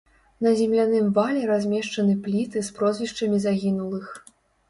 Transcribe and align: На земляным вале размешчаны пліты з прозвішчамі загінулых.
На 0.43 0.51
земляным 0.59 1.09
вале 1.17 1.43
размешчаны 1.51 2.15
пліты 2.27 2.57
з 2.69 2.73
прозвішчамі 2.79 3.37
загінулых. 3.45 4.05